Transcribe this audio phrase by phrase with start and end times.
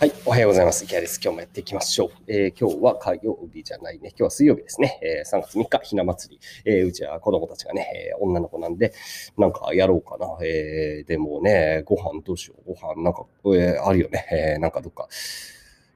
[0.00, 0.84] はい、おはようございます。
[0.84, 1.20] 池谷です。
[1.22, 2.10] 今日もやっていきましょう。
[2.26, 4.08] えー今日は火曜日じゃないね。
[4.10, 4.98] 今日は水曜日ですね。
[5.02, 6.40] えー3月3日、ひな祭り。
[6.70, 8.92] えーうちは子供たちがね、えー女の子なんで、
[9.38, 10.26] なんかやろうかな。
[10.44, 12.74] えーでもね、ご飯どうしよう。
[12.74, 14.26] ご飯なんか、えーあるよね。
[14.32, 15.08] えーなんかどっか。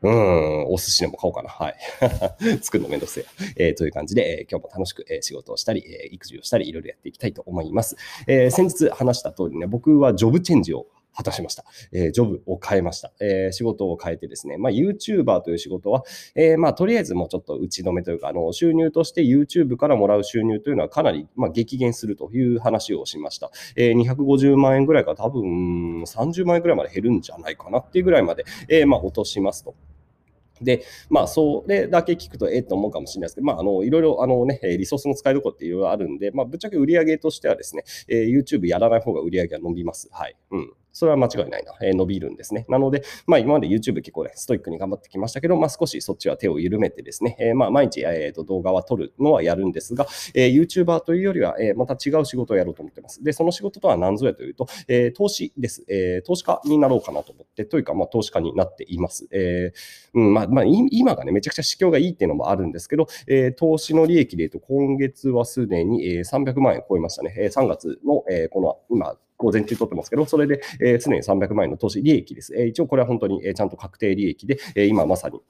[0.00, 1.48] うん、お寿司でも買おうかな。
[1.50, 1.76] はい。
[2.62, 3.24] 作るのめんどくせえ。
[3.56, 7.96] えーという感じで、えー今日も楽しく、えー仕事をしたり、えー育児をしたり、いろいろやっていきたいと思います。
[8.28, 11.64] えー先日話した通りね、僕はジョブチェンジを果たしました。
[11.92, 13.12] えージョブを変えました。
[13.20, 16.04] えー仕事を変えてですね、まあ、YouTuber という仕事は、
[16.34, 23.50] えーまあ、とりあえずもうちょっと打ち止めというか、あの収入として YouTube からもらう収入というのはかなり、まあ、激減するという話をしました。
[23.76, 29.74] えー250万円ぐらいから多分30万円ぐらいまで減るんじゃないかなっていうぐらいまで、えーまあ、落としますと。
[30.62, 40.08] で、まあ、それだけ聞くと、ええと思うかもしれないですけど、まあ、あの、いろいろ、あのね、リソースの使いどころっていろいろあるんで、まあ、ぶっちゃけ売り上げとしてはですね、えー YouTube やらない方が売り上げが伸びます。
[40.12, 40.36] はい。
[40.50, 40.72] うん。
[40.98, 41.72] それは間違いないな。
[41.80, 42.66] えー伸びるんですね。
[42.68, 53.22] なので、まあ、今まで YouTube 結構ね、ストイックに頑張ってきましたけど、まあ、少しそっちは手を緩めてですね、えーまあ、毎日、えーと動画は撮るのはやるんですが、えー YouTuber というよりは、えーまた違う仕事をやろうと思ってます。
[53.22, 59.28] で、その仕事とは何ぞやというと、えー投資です、えー投資家になろうかなと思って、というか、まあ、投資家になっています。
[59.30, 67.34] えーうんまあまあ、今がね、めちゃくちゃ市況がいいっていうのもあるんですけど、えー投資の利益でいうと、今月はすでに、えー300万円超えましたね。
[67.38, 72.54] えー3月の、えーこの今、午前中取ってますけど、それで、えー常に300万円の投資利益です。
[72.54, 75.40] えー一応これは本当に、えーちゃんと確定利益で、えー今まさに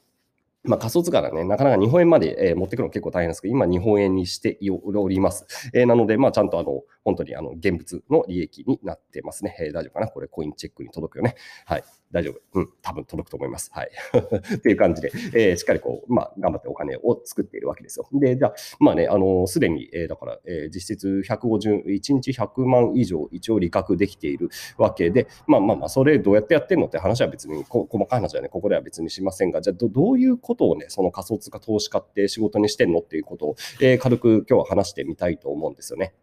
[0.64, 4.58] まあ、仮想通貨がね、なかなか日本円まで、えー持ってくるの結構大変ですけど、今日本円にして
[4.96, 5.46] おります。
[5.72, 9.56] えーなので、まあ、ちゃんとあの、本当にあの、現物の利益になってますね。
[9.60, 10.08] えー大丈夫かな？
[10.08, 11.36] これコインチェックに届くよね。
[11.64, 11.84] はい。
[12.10, 12.60] 大丈夫。
[12.60, 12.68] うん。
[12.80, 13.70] 多分届くと思います。
[13.72, 13.90] はい。
[14.56, 18.08] っていう感じで、えーしっかりこう、まあ、頑張ってお金を作っているわけですよ。
[18.12, 24.48] で、じゃあ、まあね、あの、すでに、えーだから、えー実質150、1日100万以上一応利確できている
[24.78, 36.14] わけで、まあまあまあ、それどうやってやってんのって話は別に、こ細かい話はね、ここでは別にしませんが、じゃあど、どういうことをね、その仮想通貨投資家って仕事にしてんのっていうことを、えー軽く今日は話してみたいと思うんですよね。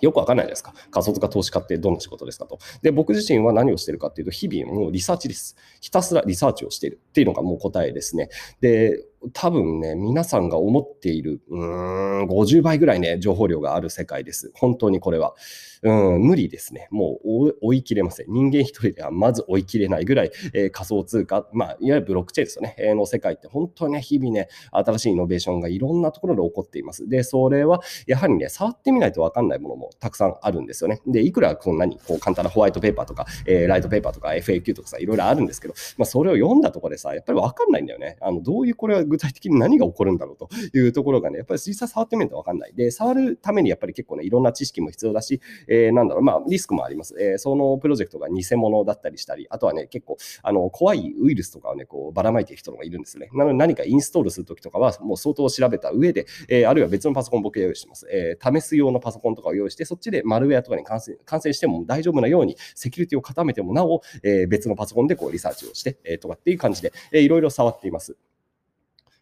[0.00, 2.58] よくわかんないですか仮想通貨投資家ってどんな仕事ですかと。
[2.82, 5.56] で、僕自身は何をしてるかっていうと、日々もうリサーチです。
[5.80, 8.28] ひたすらリサーチをしているっていうのがもう答えですね。
[8.60, 14.50] で、多分ね、皆さんが思っている、うーん、50倍ぐらいね、情報量がある世界です。
[14.54, 15.34] 本当にこれは。
[15.82, 16.88] うん、無理ですね。
[16.90, 18.26] もう追い切れません。
[18.28, 22.74] 人間一人ではまず追い切れないぐらい、えー仮想通貨、まあ、いわゆるブロックチェーンですよね。
[22.78, 27.08] えーの世界って本当にね、日々ね、新しいイノベーションがいろんなところで起こっています。
[27.08, 31.00] で、それはやはりね、触ってみないと分かんないものもたくさんあるんですよね。
[31.06, 38.16] で、いくらこんなにこう簡単なホワイトペーパーとか、えーライトペーパーとか FAQ とかさ、いろいろあるんですけど、まあ、それを読んだところでさ、やっぱり分かんないんだよね。
[38.20, 42.74] あのどういうこれは具体的に何が起こるんだろうというところがね、やっぱり実際触ってみないと分かんない。
[42.74, 47.14] で、触るためにやっぱり結構ね、いろんな知識も必要だし、えーなんだろう、まあ、リスクもあります。
[47.20, 53.28] えーそのプロジェクトが偽物だったりしたり、あとはね、結構、あの、怖いウイルスとかをね、こう、ばらまいている人がいるんですね。
[53.34, 58.06] なので、何かインストールするときとかは、もう相当調べた上で、えーあるいは別のパソコン僕用意してます。
[58.12, 68.16] えー試す用のパソコンとかを用意して、そっちでマルウェアとかに感染感染しても大丈夫なように、セキュリティを固めてもなお、えー別のパソコンでこうリサーチをして、えーとかっていう感じで、えーいろいろ触っています。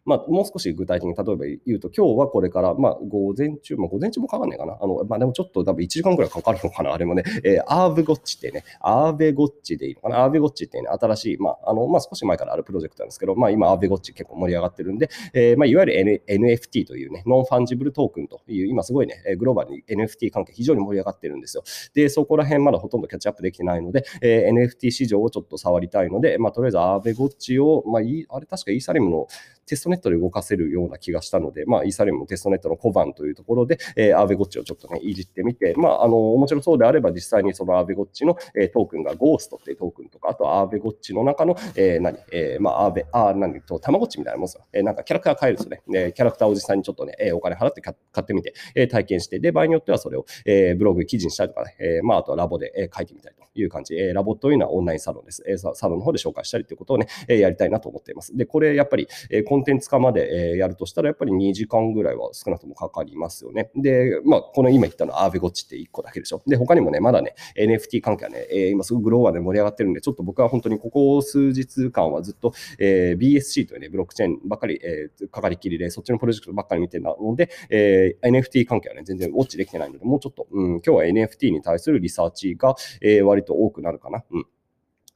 [0.09, 4.79] まあ、もう少し具体的に例えば言うと、今日はこれから、まあ、午前中、まあ、午前中もかかんないかな。
[4.81, 7.25] あの、まあ、でもちょっと多分1時間くらいかかるのかな、 あれもね。
[7.45, 10.25] えー Aavegotchi ってね、 Aavegotchi でいいのかな。
[10.25, 21.63] Aavegotchi ってね、新しい、まあ、あの、まあ、少し前からあるプロジェクトなんですけど、まあ、今、 Aavegotchi 結構盛り上がってるんで、えーまあ、いわゆる、N、NFT というね、 non-fungible token という、今すごいね、グローバルに NFT 関係非常に盛り上がってるんですよ。
[21.93, 29.27] で、そこら辺まだほとんどキャッチアップできてないので、えー NFT 市場をちょっと触りたいので、まあ、とりあえず Aavegotchi を、まあ、あれ確かイーサリアムの
[29.67, 43.61] テストネットで動かせるような気がしたので、まあ、イーサリアムのテストネットの小判というところで、えーアーベゴッチをちょっとね、いじってみて、まあ、あの、もちろそうであれば、実際にそのアーベゴッチの、えートークンがゴーストっていうトークンとか、あとアーベゴッチの中の、えー何、えーまあ、アーベ、あー、何？
[43.63, 44.65] と、たまごっちみたいなもんですよ。
[44.73, 46.07] えーなんかキャラクター買えるんですよね。
[46.07, 53.95] でキャラクターを実際にちょっとね、えーお金払って買ってみて、えー体験して、で、場合によってはそれを、えーブログ記事にしたりとかね、えーまあ、あとはラボで、えー書いてみたりという感じ。
[53.95, 55.43] えーラボというのはオンラインサロンです。
[55.47, 58.37] えーササロンの方で紹介したりということをね、えーやりたいなと思っています。
[58.37, 63.71] で、これやっぱり、えーコンテンツ化まで、えーやるとしたら、やっぱり2時間ぐらいは少なくともかかりますよね。
[63.77, 66.43] で、まあ、この今言ったのはアーベゴッチって1個だけでしょ。
[66.47, 84.25] で、他にもね、まだね、NFT 関係はね、えー今すごくグローバルで盛り上がってるんで、ちょっと僕は本当にここ数日間はずっと、えー BSC というね、ブロックチェーンばっかり、えーかかりきりで、そっちのプロジェクトばっかり見てたので、えー NFT 関係はね、全然ウォッチできてないので、もうちょっと、うん、今日は NFT に対するリサーチが、えー割と多くなるかな。
[84.31, 84.47] うん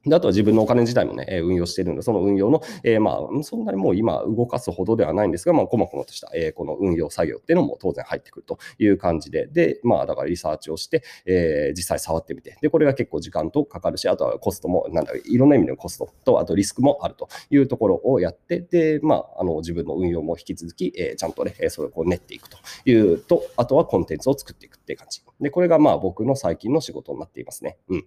[0.05, 25.21] であとは自分のお金自体もね、運用しているので、その運用の、えー、まあ、そんなにもう今動かすほどではないんですが、まあ、こまこまとした、えー、この運用作業っていうのも当然入ってくるという感じで、で、まあ、だからリサーチをして、えー、実際触ってみて、で、これが結構時間とかかるし、あとはコストも、なんだろう、いろんな意味のコストと、あとリスクもあるというところをやって、で、まあ、あの、自分の運用も引き続き、えー、ちゃんとね、それをこう練っていくというと、あとはコンテンツを作っていくっていう感じ。
[25.39, 27.77] で、これがまあ僕の最近の仕事になっていますね。
[27.89, 28.05] うん。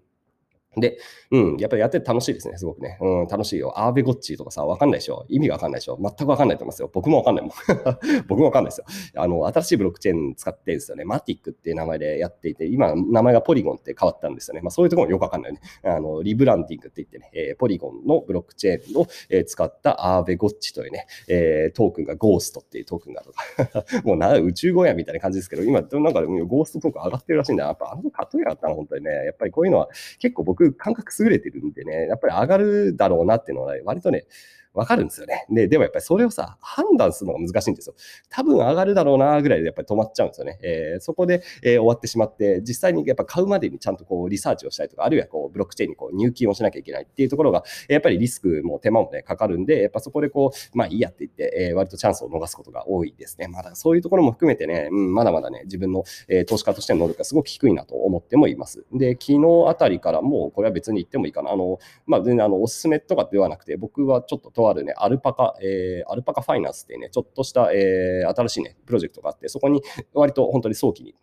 [0.79, 0.99] で、
[1.31, 2.99] うん、やっぱりやってて楽しいですね、すごくね。
[3.01, 3.73] うん、楽しいよ。
[3.81, 5.25] アーベゴッチとかさ、わかんないでしょ？
[5.29, 5.99] 意味がわかんないでしょ？
[6.01, 6.91] 全くわかんないと思いますよ。
[6.93, 7.53] 僕もわかんないもん。
[8.29, 8.85] 僕もわかんないですよ。
[9.23, 11.05] あの、新しいブロックチェーン使ってるんですよね。
[11.05, 14.61] マティックっていう名前でやっていて、今、名前がポリゴンって変わったんですよね。
[14.61, 15.61] まあ、そういうところもよくわかんないよね。
[15.83, 23.33] あの、リブランディングって言ってね、えー、ポリゴンのブロックチェーンを、えー、使ったアーベゴッチというね、えー、トークンがゴーストっていうトークンがある
[23.67, 27.65] とか、 もうな、宇宙語やみたいな感じですけど、今、なんかゴーストトークン上がってるらしいんだ。
[27.65, 29.11] やっぱあの例えがあったの、本当にね。
[29.11, 29.89] やっぱりこういうのは
[30.19, 34.27] 結構僕、感覚優れてるんでね、やっぱり上がるだろうなっていうのは、割とね、
[34.77, 35.47] わかるんですよね。
[35.51, 37.95] で、でもやっぱりそれをさ、判断するのが難しいんですよ。
[38.29, 40.59] 多分上がるだろうなぐらいでやっぱり止まっちゃうんですよね。
[40.63, 53.49] えー、そこで、えー、終わってしまって、実際にやっぱ買うまでにちゃんとこうリサーチをしたりとか、あるいはこうブロックチェーンにこう入金をしなきゃいけないっていうところが、やっぱりリスクも手間もね、かかるんで、やっぱそこでこう、まあいいやって言って、えー、割とチャンスを逃すことが多いですね。
[53.49, 58.85] まだそういうところも含めてね、うん、まだまだね、自分の、えー、投資家としての能力がすごく低いなと思ってもいます。
[58.93, 61.53] で、昨日あたりからもうこれは別に言ってもいいかな。
[61.53, 69.83] あの、まあ全然あの、おすすめとかではなくて、僕はちょっととあるね、アルパカえー、アルパカファイナンスっていうね、ちょっとした、えー、新しいね、プロジェクトがあって、そこに
[70.15, 71.15] 割と本当に早期に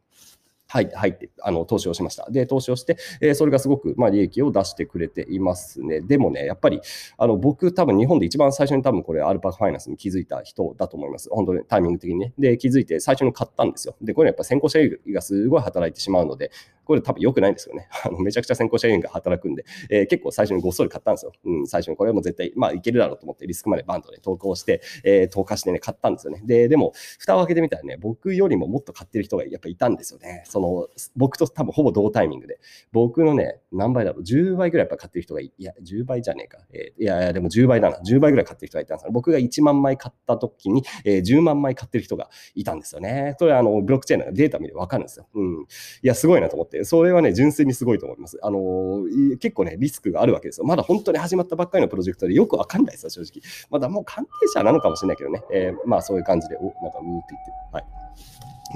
[0.73, 2.27] 入って入ってあの投資をしました。
[2.31, 6.01] で、投資をして、えー、それがすごく、まあ、利益を出してくれていますね。
[6.01, 6.81] でもね、やっぱり
[7.17, 11.29] あの僕、多分日本で一番最初に多分これ、アルパカファイナンスに気づいた人だと思います。
[11.29, 12.33] 本当にタイミング的にね。
[12.39, 13.95] で、気づいて最初に買ったんですよ。
[14.01, 16.49] で、これやっぱ先行者優位がすごい働いてしまうので、
[16.85, 17.87] これ多分良くないんですよね。
[18.03, 21.31] あのめちゃくちゃ先行者優位が働くんで、えー、結構最初にごっそり買ったんですよ。
[21.45, 26.41] うん、最初にこれも絶対、まあいけるだろうと思ってリスクまでバンドで投稿して、えー、投下してね、買ったんですよね。
[26.45, 30.43] で、でも、蓋を開けてみたらね、僕よりももっと買ってる人がやっぱいたんですよね。
[30.45, 32.60] その、の僕と多分ほぼ同タイミングで、
[32.92, 36.60] 僕のね、何倍だろう、10倍ぐらいやっぱ買ってる人がい、や、10倍じゃねえか。
[36.74, 37.98] えー、いやいや、でも10倍だな。
[37.98, 39.12] 10倍ぐらい買ってる人がいたんですよ。
[39.12, 43.36] 僕が1万枚買った時に、えー、10万枚買ってる人がいたんですよね。
[43.39, 45.27] それはあの、ブロックチェーンのデータ見てわかるんですよ。
[45.33, 45.62] うん。
[45.62, 45.65] い
[46.01, 48.39] や、すごいなと思って、それはね、純粋にすごいと思います。
[48.42, 50.66] あのー、結構ね、リスクがあるわけですよ。
[50.66, 53.42] まだ本当に始まったばっかりのプロジェクトでよくわかんないですよ、正直。
[53.69, 55.44] まだもう関係者なのかもしれないけどね。
[55.51, 57.86] えー、まあそういう感じで、お、なんか、うーって言って、はい。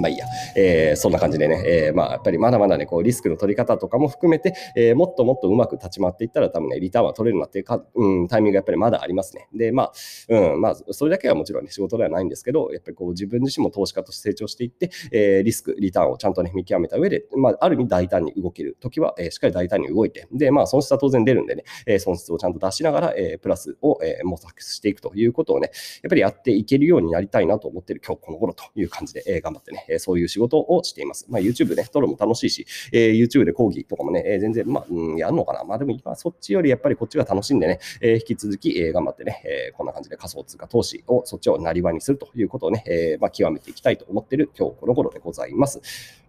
[0.00, 0.26] まあいいや、
[0.56, 9.48] えー、そんな感じでね、えー、まあやっぱりまだまだね、こうリスクの取り方とかも含めて、えー、もっともっとうまく立ち回っていったら多分ね、リターンは取れるなっていうか、うん、タイミングがやっぱりまだありますね。
[9.54, 9.92] で、まあ、
[10.28, 25.70] うん、まあ、それだけはもちろんね、仕事ではないんですけど、やっぱりこう自分自身も投資家として成長していって、えー、リスク、リターンをちゃんとね、見極めた上で、まあ、ある意味大胆に動けるときは、えー、しっかり大胆に動いて、で、まあ、損失は当然出るんでね、えー、損失をちゃんと出しながら、えー、プラスを、えー、模索していくということをね、
[26.02, 31.26] やっぱりやっていけるようになりたいなと思ってる今日この頃という感じで、えー、頑張ってね、えー、そういう仕事をしています。
[31.28, 35.64] まあ、YouTube ね、撮るも楽しいし、えー、YouTube で講義とかもね、えー、全然、まあ、うん、やるのかな。
[35.64, 45.80] まあでも今そっちよりやっぱりこっちが楽しんでね、えー、引き続き、えー、頑張ってね、えー、こんな感じで仮想通貨投資をそっちをなりわにするということをね、えー、まあ、極めていきたいと思ってる今日この頃でございます。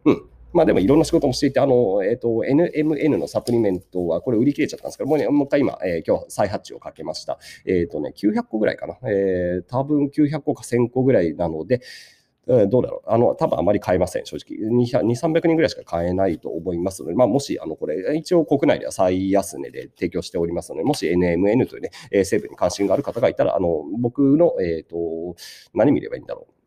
[0.06, 0.24] うん。
[0.52, 7.38] まあでもいろんな仕事もしていて、あの、えっ、ー、と、NMN のサプリメントはこれ売り切れちゃったんですけど、もうね、もう一回今、えー、今日再発注をかけました。
[7.66, 8.98] えっ、ー、とね、900個ぐらいかな。
[9.08, 11.82] えー、多分900個か1000個ぐらいなので、
[12.50, 13.10] えどうだろう。
[13.10, 14.58] あの、多分あまり買えません、正直。
[14.58, 25.36] 200、300人ぐらいしか買えないと思いますので、まあ、もし、あの、これ、一応国内では最安値で提供しておりますので、もし NMN というね、え成分に関心がある方がいたら、あの、僕の、えっ、ー、と、
[25.76, 26.59] 何見ればいいんだろう。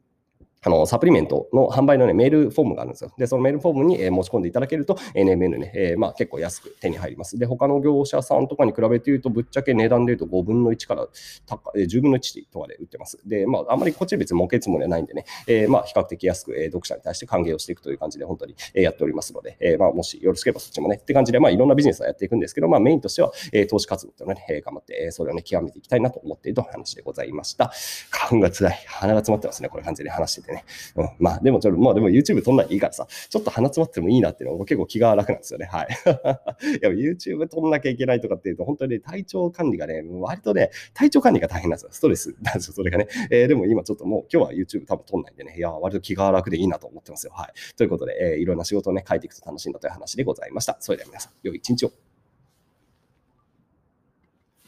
[0.64, 3.12] あの、サプリメントの販売のね、メールフォームがあるんですよ。
[3.18, 7.36] で、そのメールフォームに、えー、申し込んでいただけると、NMN ね、えー、まあ結構安く手に入ります。
[7.36, 11.08] で、他の業者さんとかに比べて言うと、ぶっちゃけ値段で言うと5分の1から
[11.46, 13.18] 高、えー、10分の1とかで売ってます。
[13.26, 27.72] で、まあ、あんまりこっち別に儲けつもりはないんでね、えー、まあ比較的安く、えー、読者に対して歓迎をしていくという感じで、本当に、えー、やっておりますので、えー、まあもしよろしければそっちもね、って感じで、まあいろんなビジネスはやっていくんですけど、まあメインとしては、えー、投資活動というのね、えー、頑張って、えー、それをね、極めていきたいなと思っていると話でございました。
[28.10, 28.84] 花粉が辛い。
[28.86, 30.51] 鼻が詰まってますね、これ完全に話してて。
[30.52, 30.64] ね
[30.96, 35.66] うん、まあ、でもちょっと、まあでも YouTube 撮んないでいいからさ、ちょっと鼻詰まってもいいなっていうのが結構気が楽なんですよね。
[35.66, 35.88] はい。
[36.78, 41.88] いや、YouTube 撮んなきゃいけないとかっていうと、本当にね、体調管理がね、割とね、体調管理が大変なんですよ。
[41.92, 43.08] ストレス なんですよ、それがね。
[43.30, 47.32] えー、でも今ちょっともう今日は YouTube 多分撮んないんでね、いや、割と気が楽でいいなと思ってますよ。
[47.34, 47.76] はい。
[47.76, 50.76] ということで、えー、いろんな仕事をね、書いていくと楽しいんだという話でございました。
[50.80, 52.11] それでは皆さん、良い一日を。